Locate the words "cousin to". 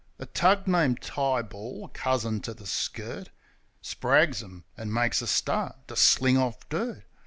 1.93-2.55